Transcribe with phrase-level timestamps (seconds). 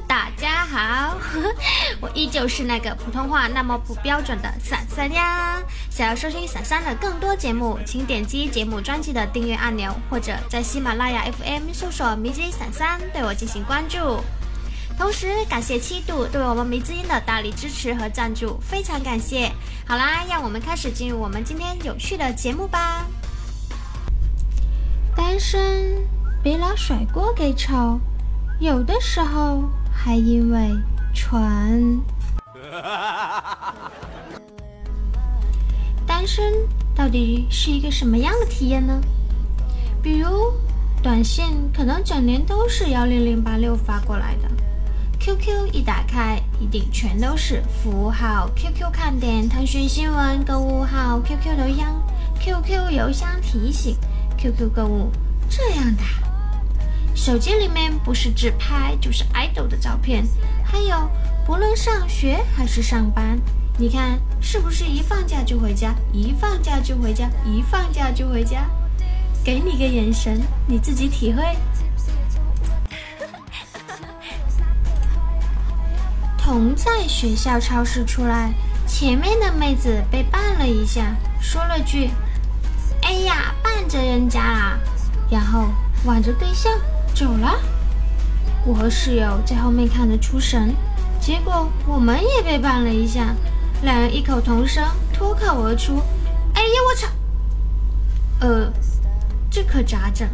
[0.00, 1.16] 大家好，
[2.00, 5.62] 我依旧是那个普通话那么不标准的伞伞呀。
[5.90, 14.22] 想要收听伞伞的更多节目，请点击节目专辑的订阅按钮，或者在喜马拉雅 FM 搜索“迷之音伞伞”对我进行关注。
[14.98, 19.50] 同时感谢七度对我们迷之音的大力支持和赞助，非常感谢。
[19.86, 23.06] 好啦，让我们开始进入我们今天有趣的节目吧。
[25.14, 26.06] 单身
[26.42, 27.98] 别老甩锅给丑，
[28.60, 29.64] 有的时候
[29.96, 30.70] 还因为
[31.14, 32.02] 蠢。
[36.06, 36.52] 单身
[36.94, 39.00] 到底是一个什么样的体验呢？
[40.02, 40.52] 比如
[41.02, 44.48] 短信可能整年都是幺零零八六发过来的
[45.18, 52.02] ，QQ 一打开一定全都是服务号、QQ 看点、腾讯新闻、购物号、QQ 邮箱、
[52.38, 53.96] QQ 邮箱提醒。
[54.38, 55.10] QQ 购物
[55.48, 56.02] 这样的，
[57.26, 60.24] 手机里面不是自拍就是爱豆的照片，
[60.64, 61.10] 还有
[61.44, 63.36] 不论上学还是上班，
[63.76, 68.70] 你看是不是一放假就回家，一放假就回家，一放假就回家？
[69.42, 71.42] 给你个眼神，你自己体会。
[76.38, 78.52] 同在学校超市出来，
[78.86, 82.08] 前面的妹子被绊了一下，说了句。
[83.02, 84.78] 哎呀，绊着人家啦，
[85.28, 85.66] 然后
[86.04, 86.72] 挽着对象
[87.16, 87.58] 走了。
[88.66, 90.76] 我和室友在后面看得出神，
[91.18, 93.34] 结果我们也被绊了一下，
[93.82, 96.02] 两人异口同声脱口而出
[96.52, 97.08] ：“哎呀，我操！”
[98.40, 98.70] 呃，
[99.50, 100.28] 这可咋整？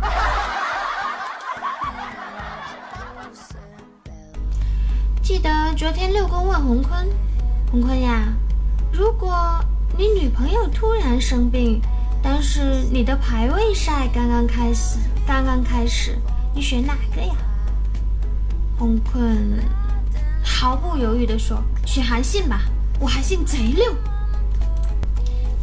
[5.20, 7.06] 记得昨天六公问洪坤
[7.70, 8.32] ：“洪坤呀，
[8.90, 9.62] 如果……”
[9.98, 11.82] 你女朋友突然生病，
[12.22, 16.18] 但是你的排位赛刚刚开始，刚刚开始，
[16.54, 17.34] 你选哪个呀？
[18.78, 19.62] 洪坤
[20.42, 22.62] 毫不犹豫地说：“选韩信吧，
[22.98, 23.94] 我韩信贼溜。”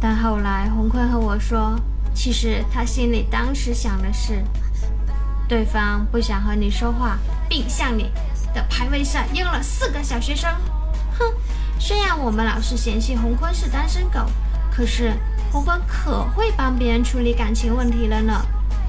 [0.00, 1.74] 但后来洪坤和我说，
[2.14, 4.40] 其实他心里当时想的是，
[5.48, 7.18] 对方不想和你说话，
[7.48, 8.12] 并向你
[8.54, 10.48] 的排位赛扔了四个小学生。
[11.18, 11.34] 哼。
[11.80, 14.20] 虽然我们老是嫌弃洪坤是单身狗，
[14.70, 15.12] 可是
[15.50, 18.32] 洪坤可会帮别人处理感情问题了呢。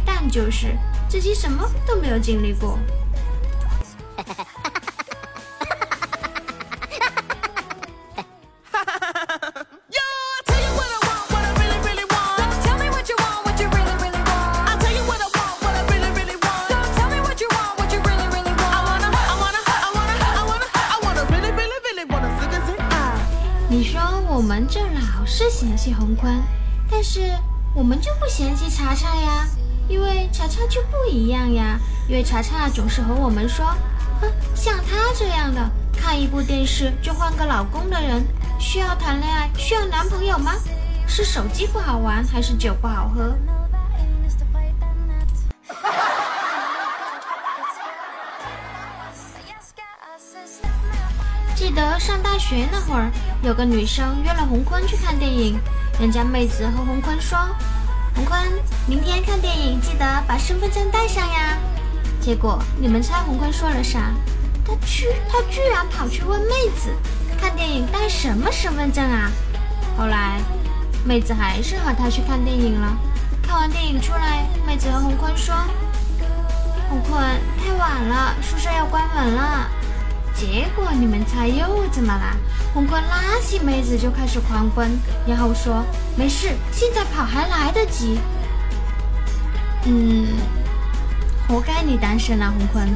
[0.08, 0.68] 但就是
[1.10, 2.80] 自己什么都没有经历过。
[23.70, 26.42] 你说我们这老是嫌弃洪坤，
[26.90, 27.32] 但是
[27.76, 29.46] 我们就不嫌弃查查呀，
[29.88, 31.80] 因为查查就不一样呀。
[32.08, 33.66] 因为查查总是和我们说，
[34.22, 38.26] 哼，像他这样的，看一部电视就换个老公的人，
[38.60, 40.54] 需要谈恋爱，需要男朋友吗？
[41.06, 43.36] 是手机不好玩，还是酒不好喝？
[51.56, 53.12] 记得上大学那会儿，
[53.42, 55.60] 有个女生约了洪坤去看电影。
[56.00, 57.38] 人家妹子和洪坤说
[58.18, 58.42] ：“洪坤，
[58.88, 61.56] 明天看电影记得把身份证带上呀。”
[62.20, 64.12] 结果你们猜洪坤说了啥？
[64.66, 66.90] 他去，他居然跑去问妹子
[67.40, 69.30] ：“看电影带什么身份证啊？”
[69.96, 70.42] 后来，
[71.06, 72.98] 妹子还是和他去看电影了。
[73.44, 75.54] 看完电影出来，妹子和洪坤说
[76.90, 77.22] ：“洪坤，
[77.64, 79.70] 太晚了，宿舍要关门了。”
[80.38, 82.36] 结果你们猜又怎么啦？
[82.72, 85.84] 红坤拉起妹子就开始狂奔，然后说
[86.16, 88.20] ：“没事，现在跑还来得及。”
[89.86, 90.38] 嗯，
[91.48, 92.88] 活该你单身啊，红坤。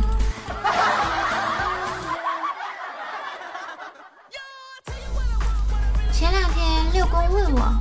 [6.14, 7.74] 前两天六公问我：“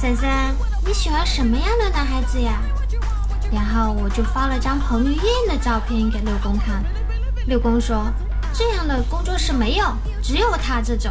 [0.00, 0.54] 珊珊，
[0.86, 2.62] 你喜欢什么样的男孩子呀？”
[3.50, 6.84] 然后我就发了张彭于晏的照片给六公看，
[7.48, 8.06] 六公说。
[8.54, 9.84] 这样的工作室没有，
[10.22, 11.10] 只有他这种。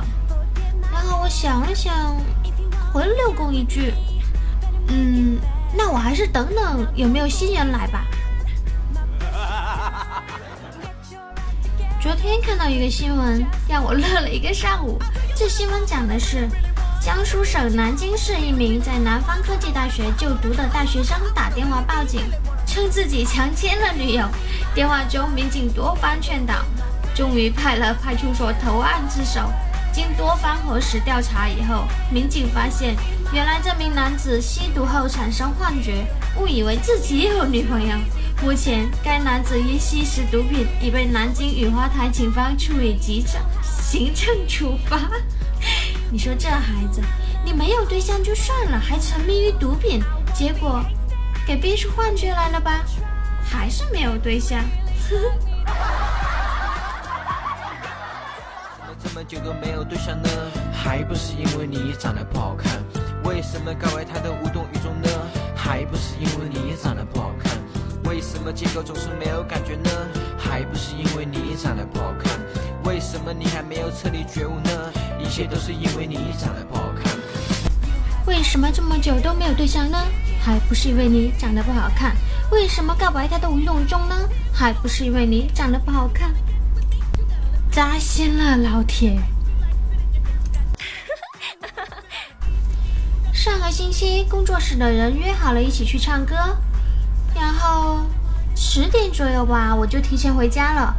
[0.94, 2.16] 然后我想了想，
[2.94, 3.94] 回了六公一句
[4.88, 5.38] ：“嗯，
[5.76, 8.06] 那我还是等等有没有新人来吧。”
[12.02, 14.98] 昨天看到一个新闻，让我乐了一个上午。
[15.36, 16.48] 这新闻讲的是，
[17.02, 22.22] 江苏省南京市一名在南方科技大学就读的大学生打电话报警，
[22.66, 24.26] 称自己强奸了女友。
[24.74, 26.56] 电话中，民警多番劝导。
[27.16, 29.42] 终于派了派出所投案自首。
[29.92, 32.96] 经多方核实调查以后，民警发现，
[33.32, 36.04] 原来这名男子吸毒后产生幻觉，
[36.36, 37.96] 误以为自己有女朋友，
[38.42, 44.98] 目前该男子因吸食毒品已被南京雨花台警方处以急诊行政处罚。
[46.12, 47.00] 你说这孩子，
[47.46, 50.02] 你没有对象就算了，还沉迷于毒品，
[50.34, 50.84] 结果
[51.46, 52.82] 给逼出幻觉来了吧？
[53.44, 54.60] 还是没有对象。
[59.34, 60.30] 久都没有对象呢？
[60.72, 62.72] 还不是因为你长得不好看？
[63.24, 65.10] 为什么告白他都无动于衷呢？
[65.56, 67.52] 还不是因为你长得不好看？
[68.04, 69.90] 为什么借口总是没有感觉呢？
[70.38, 72.32] 还不是因为你长得不好看？
[72.84, 74.70] 为什么你还没有彻底觉悟呢？
[75.20, 77.12] 一切都是因为你长得不好看。
[78.28, 79.98] 为什么这么久都没有对象呢？
[80.40, 82.16] 还不是因为你长得不好看？
[82.52, 84.16] 为什么告白他都无动于衷呢？
[84.54, 86.32] 还不是因为你长得不好看？
[87.74, 89.20] 扎心了，老铁。
[93.34, 96.36] 上个星期工作室的人约好了一起去唱歌，
[97.34, 98.06] 然后
[98.56, 100.96] 十点左右吧，我就提前回家了。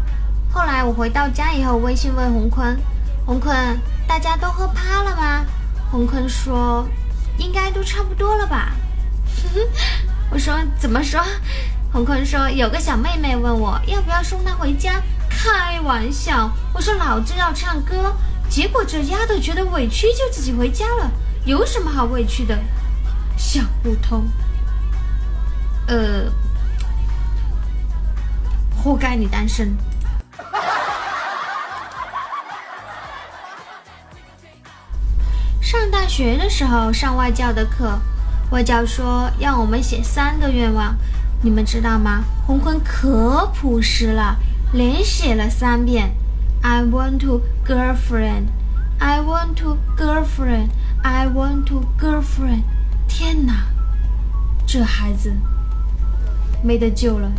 [0.53, 2.77] 后来我回到家以后，微信问洪坤
[3.25, 3.79] ：“洪坤，
[4.09, 5.45] 大家都喝趴了吗？”
[5.93, 6.89] 洪坤说
[7.39, 8.73] ：“应该都差不多了吧。
[10.29, 11.25] ”我说：“怎么说？”
[11.93, 15.01] 洪坤说：“有个小妹妹问我要不要送她回家。”
[15.35, 18.15] 开玩笑，我说老子要唱歌，
[18.49, 21.11] 结果这丫头觉得委屈就自己回家了，
[21.45, 22.57] 有什么好委屈的？
[23.37, 24.27] 想不通。
[25.89, 26.31] 呃，
[28.77, 29.77] 活该你单身。
[35.61, 37.99] 上大学的时候上外教的课，
[38.51, 40.97] 外教说让我们写三个愿望，
[41.43, 42.23] 你们知道吗？
[42.47, 44.37] 红坤可朴实了，
[44.75, 46.13] 连写了三遍。
[46.61, 48.49] I want to girlfriend,
[48.99, 50.71] I want to girlfriend,
[51.05, 52.65] I want to girlfriend。
[53.07, 53.67] 天哪，
[54.67, 55.33] 这孩子
[56.61, 57.31] 没得救了。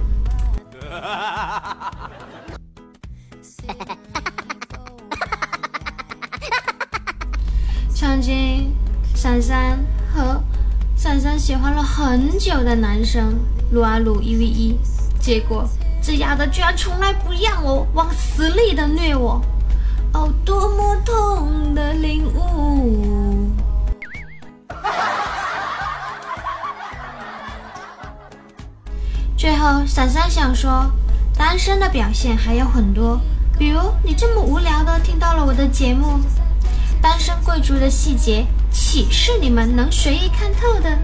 [7.94, 8.74] 曾经，
[9.14, 9.84] 珊珊
[10.14, 10.42] 和
[10.96, 13.38] 珊珊喜欢了很久的男生
[13.72, 14.80] 撸啊撸一 v 一，
[15.20, 15.68] 结果
[16.08, 19.42] 这丫的居然从来不让我往死里的虐我，
[20.14, 23.50] 哦，多么痛的领悟！
[29.36, 30.86] 最后，珊珊想说，
[31.36, 33.20] 单身的表现还有很多，
[33.58, 36.20] 比如你这么无聊的听到了我的节目。
[37.02, 40.96] 单身贵族的细节，岂是你们能随意看透的？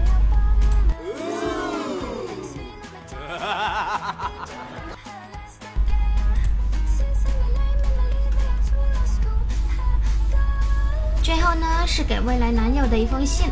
[11.86, 13.46] 是给未来男友的一封信，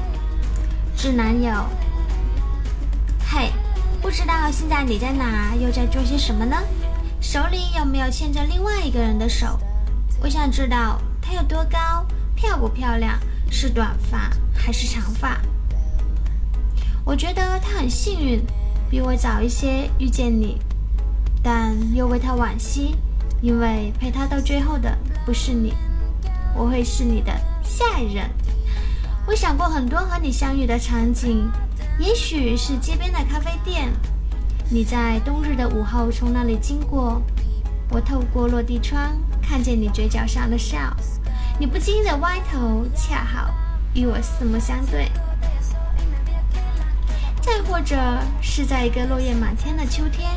[0.96, 1.52] 致男友。
[3.28, 3.50] 嘿，
[4.00, 6.56] 不知道现在你在哪，又在做些什么呢？
[7.20, 9.58] 手里有没有牵着另外一个人的手？
[10.22, 12.06] 我想知道他有多高。
[12.34, 13.18] 漂不漂亮？
[13.50, 15.38] 是短发还是长发？
[17.04, 18.42] 我觉得他很幸运，
[18.88, 20.58] 比我早一些遇见你，
[21.42, 22.96] 但又为他惋惜，
[23.42, 25.74] 因为陪他到最后的不是你，
[26.56, 27.30] 我会是你的
[27.70, 28.28] 下一任。
[29.26, 31.48] 我想过很多和你相遇的场景，
[32.00, 33.88] 也许是街边的咖啡店，
[34.68, 37.22] 你在冬日的午后从那里经过，
[37.90, 40.78] 我透过落地窗看见你嘴角上的笑。
[41.60, 43.54] 你不经意的歪头，恰好
[43.94, 45.08] 与我四目相对。
[47.40, 47.96] 再或者
[48.42, 50.30] 是在一个落叶满天的秋天，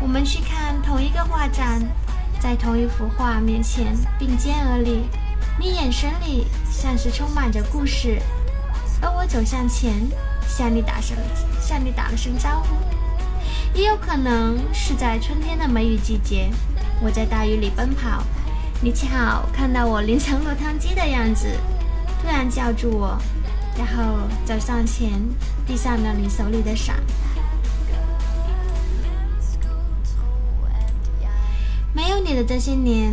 [0.00, 1.80] 我们去看同一个画展，
[2.40, 5.04] 在同一幅画面前并肩而立，
[5.60, 8.22] 你眼神里像是充满着故事，
[9.02, 9.92] 而我走向前，
[10.46, 11.16] 向你打声
[11.60, 12.76] 向你打了声招呼。
[13.74, 16.48] 也有可能是在春天的梅雨季节，
[17.02, 18.22] 我在大雨里奔跑。
[18.80, 21.48] 你恰好看到我淋成落汤鸡的样子，
[22.22, 23.18] 突然叫住我，
[23.76, 25.10] 然后走上前，
[25.66, 26.94] 递上了你手里的伞。
[31.92, 33.12] 没有你的这些年，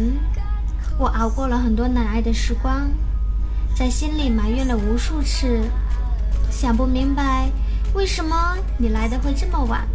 [0.98, 2.90] 我熬过了很多难挨的时光，
[3.76, 5.62] 在心里埋怨了无数次，
[6.50, 7.50] 想不明白
[7.94, 9.86] 为什么你来的会这么晚，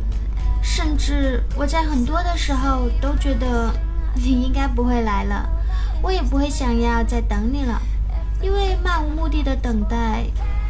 [0.63, 3.73] 甚至我在很多的时候都觉得
[4.15, 5.49] 你应该不会来了。
[6.03, 7.81] 我也不会想要再等你了，
[8.43, 10.25] 因为漫无目的的等待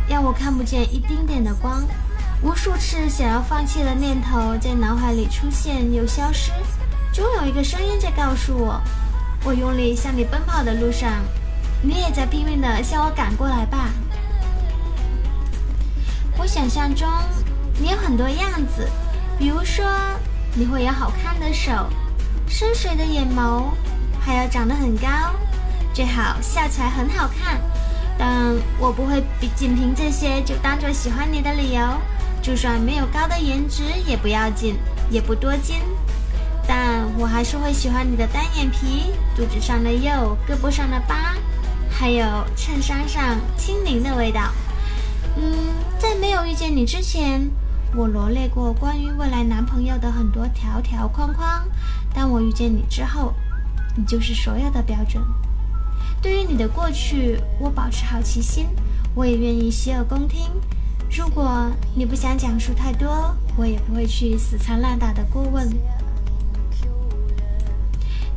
[0.08, 1.84] 让我看不见一丁点的光。
[2.42, 6.52] 无数次想要放弃的念头在脑海里出现又消失，
[7.12, 8.80] 总有一个声音在告诉我：
[9.44, 11.10] 我用力向你奔跑的路上，
[11.82, 13.90] 你也在拼命的向我赶过来吧。
[16.36, 17.08] 我想象中
[17.78, 18.88] 你有很多样子，
[19.38, 19.84] 比如说
[20.54, 21.70] 你会有好看的手，
[22.48, 23.70] 深邃的眼眸，
[24.20, 25.08] 还要长得很高，
[25.94, 27.60] 最好笑起来很好看。
[28.18, 29.24] 但我不会
[29.56, 31.82] 仅凭这些就当做喜欢你的理由。
[32.42, 34.76] 就算没有高的颜值也不要紧，
[35.10, 35.76] 也不多金，
[37.20, 41.36] 我还是会喜欢你的单眼皮、肚子上的肉、胳膊上的疤，
[41.90, 42.24] 还有
[42.56, 44.50] 衬衫上清灵的味道。
[45.36, 45.52] 嗯，
[45.98, 47.46] 在没有遇见你之前，
[47.94, 51.62] 我罗列过关于未来男朋友的很多条条框框，
[52.14, 53.34] 但我遇见你之后，
[53.94, 55.22] 你就是所有的标准。
[56.22, 58.66] 对于你的过去，我保持好奇心，
[59.14, 60.40] 我也愿意洗耳恭听。
[61.10, 65.68] 如果你不想讲述太多，我也不会去死缠烂打的过问。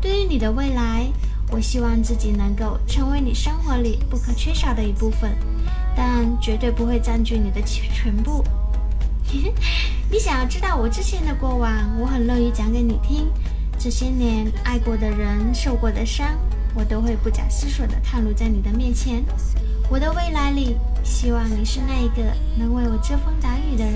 [0.04, 1.08] 对于你的未来，
[1.50, 5.32] 我希望自己能够成为你生活里不可缺少的一部分，
[5.96, 8.44] 但绝对不会占据你的全部。
[10.12, 13.32] 你想要知道我之前的过往，我很乐意讲给你听。
[13.80, 16.38] 这些年爱过的人、受过的伤，
[16.76, 19.24] 我都会不假思索地袒露在你的面前。
[19.90, 20.76] 我的未来里。
[21.02, 22.24] 希望你是那一个
[22.58, 23.96] 能为我遮风挡雨的人，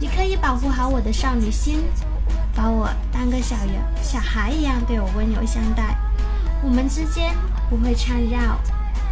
[0.00, 1.84] 你可以保护好我的少女心，
[2.56, 5.96] 把我当个小人小孩一样对我温柔相待。
[6.62, 7.34] 我们之间
[7.68, 8.58] 不会缠绕，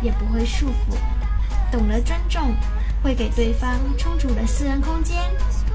[0.03, 0.97] 也不会束缚，
[1.71, 2.55] 懂得尊重，
[3.03, 5.19] 会给对方充足的私人空间。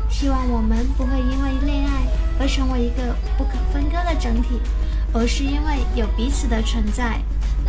[0.09, 1.91] 希望我们不会因为恋爱
[2.39, 4.59] 而成为一个不可分割的整体，
[5.13, 7.21] 而是因为有彼此的存在，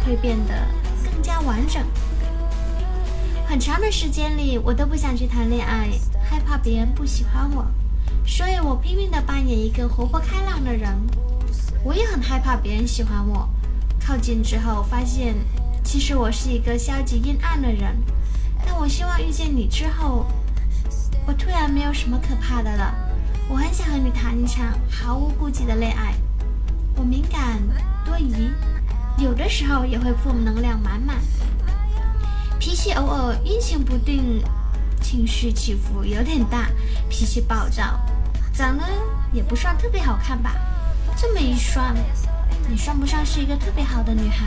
[0.04, 0.54] 会变得
[1.04, 1.84] 更加完整。
[3.46, 5.90] 很长的时间里，我都不想去谈恋爱，
[6.24, 7.66] 害怕别人不喜欢我，
[8.26, 10.94] 所以我拼命地扮演一个活泼开朗的人。
[11.82, 13.48] 我也很害怕别人喜欢我，
[13.98, 15.34] 靠近之后发现，
[15.82, 17.96] 其实我是一个消极阴暗的人。
[18.64, 20.26] 但我希望遇见你之后，
[21.26, 22.94] 我突然没有什么可怕的了。
[23.48, 26.14] 我很想和你谈一场毫无顾忌的恋爱。
[26.96, 27.58] 我敏感
[28.04, 28.50] 多疑，
[29.18, 31.16] 有的时候也会负能量满满。
[32.58, 34.44] 脾气偶尔阴晴不定，
[35.00, 36.68] 情绪起伏有点大，
[37.08, 37.98] 脾气暴躁，
[38.52, 38.84] 长得
[39.32, 40.54] 也不算特别好看吧。
[41.16, 41.94] 这么一算，
[42.68, 44.46] 你算不上是一个特别好的女孩。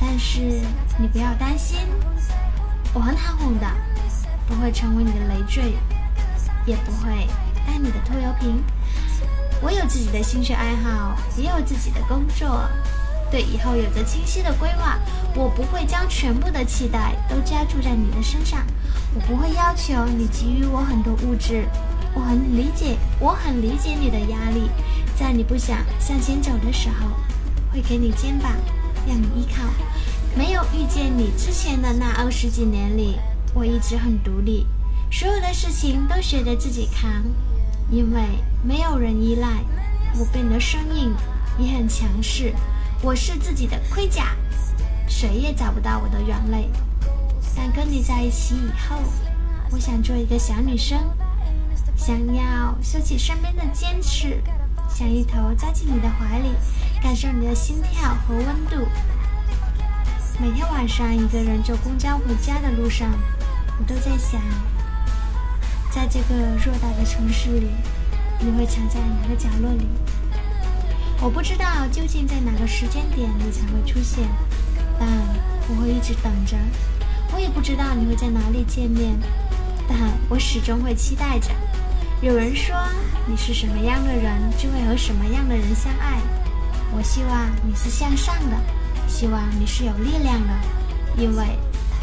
[0.00, 0.38] 但是
[0.96, 1.78] 你不要担心，
[2.94, 3.66] 我很好哄的，
[4.46, 5.74] 不会成为你的累赘，
[6.64, 7.26] 也不会
[7.66, 8.62] 当你的拖油瓶。
[9.60, 12.64] 我有自己的兴趣爱好，也有自己的工作。
[13.30, 14.98] 对以后有着清晰的规划，
[15.34, 18.64] 我不会将全部的期待都加注在你的身上，
[19.14, 21.64] 我不会要求你给予我很多物质，
[22.14, 24.70] 我很理解，我很理解你的压力，
[25.16, 27.08] 在你不想向前走的时候，
[27.70, 28.52] 会给你肩膀，
[29.06, 29.62] 让你依靠。
[30.36, 33.18] 没有遇见你之前的那二十几年里，
[33.54, 34.66] 我一直很独立，
[35.10, 37.10] 所有的事情都学着自己扛，
[37.90, 38.22] 因为
[38.62, 39.48] 没有人依赖，
[40.18, 41.12] 我变得生硬，
[41.58, 42.52] 也很强势。
[43.00, 44.34] 我是自己的盔甲，
[45.06, 46.68] 谁也找不到我的软肋。
[47.56, 48.96] 但跟你在一起以后，
[49.70, 50.98] 我想做一个小女生，
[51.96, 54.42] 想要收起身边的坚持，
[54.88, 56.50] 想一头扎进你的怀里，
[57.00, 58.88] 感受你的心跳和温度。
[60.40, 63.08] 每天晚上一个人坐公交回家的路上，
[63.78, 64.40] 我都在想，
[65.92, 67.70] 在这个偌大的城市里，
[68.40, 69.86] 你会藏在哪个角落里？
[71.20, 74.26] 我不知道究竟在哪个时间点你才会出现，
[74.98, 75.08] 但
[75.68, 76.56] 我会一直等着。
[77.34, 79.18] 我也不知道你会在哪里见面，
[79.88, 79.98] 但
[80.28, 81.50] 我始终会期待着。
[82.22, 82.74] 有人说
[83.26, 86.18] 你是什么样的人，就会和什么样的人相爱。
[86.96, 88.56] 我希望你是向上的，
[89.08, 90.54] 希望你是有力量的，
[91.18, 91.44] 因为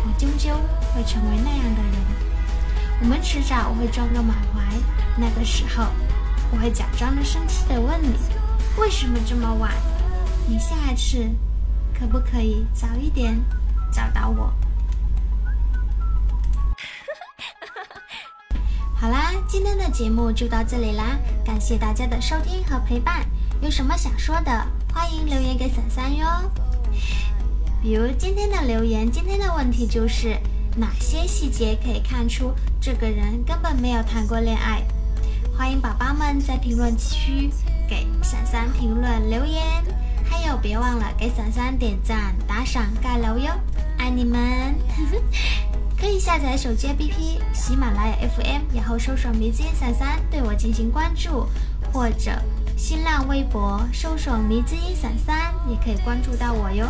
[0.04, 0.50] 我终究
[0.94, 1.94] 会成为那样的人。
[3.02, 4.62] 我们迟早会撞个满怀，
[5.18, 5.86] 那个时候
[6.52, 8.14] 我会假装的生气的问你。
[8.78, 9.72] 为什么这么晚？
[10.48, 11.28] 你下一次
[11.98, 13.42] 可不可以早一点
[13.92, 14.54] 找到我？
[18.94, 23.26] 好啦，今天的节目就到这里啦，感谢大家的收听和陪伴。
[23.62, 26.28] 有什么想说的，欢迎留言给伞伞哟。
[27.82, 30.38] 比如今天的留言，今天的问题就是
[30.76, 34.84] 哪些细节可以看出这个人根本没有谈过恋爱？
[35.58, 37.50] 欢迎宝宝们在评论区。
[37.88, 39.64] 给闪闪评论留言，
[40.30, 43.52] 还有别忘了给闪闪点赞、打赏、盖楼哟，
[43.98, 44.76] 爱你们！
[45.98, 51.48] 可以下载手机 APP 喜马拉雅 FM，然后搜索“迷之音伞伞”对我进行关注，
[51.92, 52.32] 或者
[52.76, 56.88] 新浪微博搜索“迷之音伞伞”也可以关注到我哟。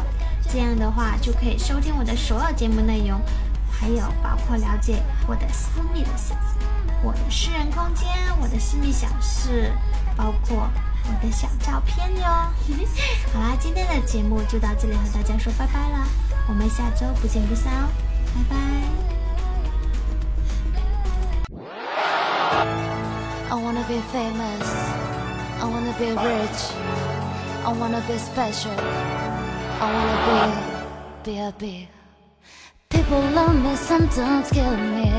[0.51, 3.21] 这样的话就可以收听我的所有节目内容，
[3.69, 6.35] 还有包括了解我的私密的小
[7.03, 8.07] 我的私人空间，
[8.41, 9.71] 我的私密小事。
[10.16, 10.68] 包括
[11.04, 12.22] 我的小照片哟。
[13.32, 16.06] 好啦，今天的节目就到这里，和大家说拜拜啦，
[16.48, 17.88] 我们下周不见不散哦，
[18.34, 18.56] 拜拜。
[23.50, 24.68] I wanna be famous.
[25.60, 26.72] I wanna be rich.
[27.64, 28.72] I wanna be special.
[29.80, 30.16] I wanna
[31.24, 31.88] be, be a big.
[32.88, 35.10] People love me, sometimes kill me.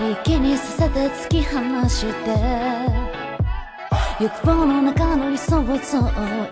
[0.00, 2.97] 息にさせて突き放して
[4.20, 6.02] 欲望の中の理想像を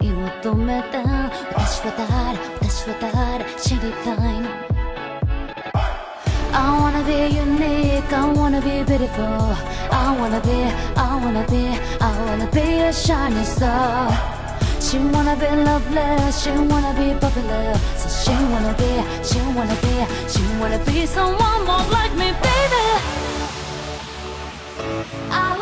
[0.00, 0.98] 追い求めて
[1.54, 4.48] 私は誰私は誰知りたいの
[6.54, 9.56] I wanna be unique, I wanna be beautiful
[9.90, 14.10] I wanna be, I wanna be, I wanna be a shining star
[14.78, 20.04] She wanna be lovely, she wanna be popular So she wanna be, she wanna be,
[20.28, 22.86] she wanna be someone more like me, baby
[25.30, 25.56] Ah,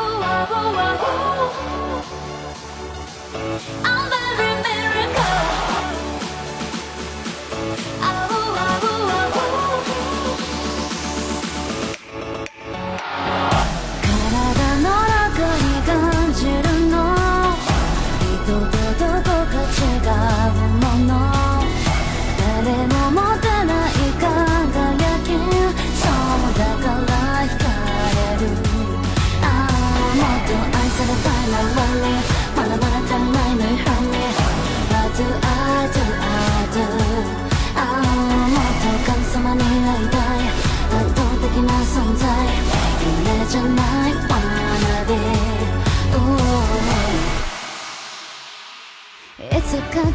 [3.83, 5.35] I'm a miracle.
[8.01, 8.34] I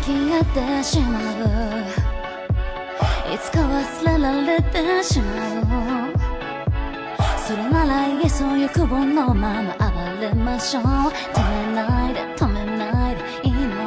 [0.10, 1.24] 消えてしまう
[3.34, 6.14] いつか忘れられてしまう
[7.48, 13.86] それならいっそ欲望のまま暴れましょう止めないで止めないでいいの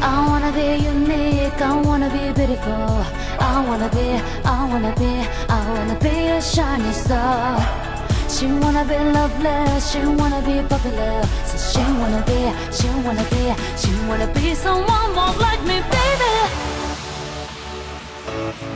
[0.00, 3.04] I wanna be unique, I wanna be beautiful
[3.38, 7.87] I wanna be, I wanna be, I wanna be a shining star
[8.29, 11.23] She wanna be loveless, she wanna be popular.
[11.45, 12.39] So she wanna be,
[12.71, 16.33] she wanna be, she wanna be someone more like me, baby.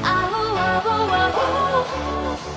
[0.04, 2.53] Ah, ooh, ah, ooh,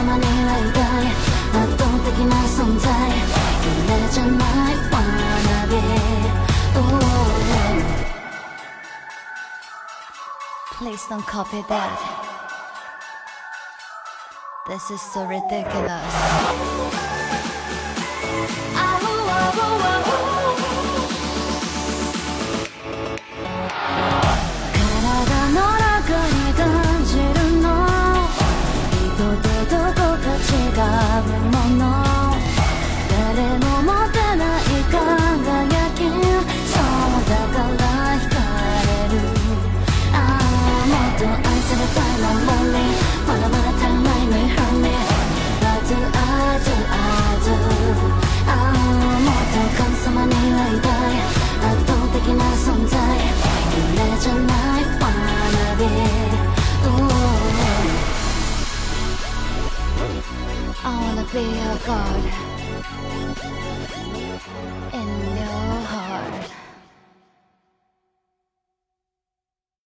[0.00, 1.06] 様に会いたい
[1.62, 2.88] 圧倒的な存在
[3.64, 5.82] 夢じゃない wanna be
[6.78, 7.82] Ooh.
[10.78, 11.98] Please don't copy that
[14.68, 17.16] This is so ridiculous Ah, ooh, ah,